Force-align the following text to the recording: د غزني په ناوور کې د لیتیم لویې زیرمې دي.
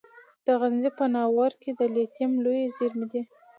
د 0.45 0.47
غزني 0.59 0.89
په 0.97 1.05
ناوور 1.15 1.51
کې 1.61 1.71
د 1.79 1.81
لیتیم 1.95 2.31
لویې 2.43 2.71
زیرمې 2.77 3.07
دي. 3.11 3.21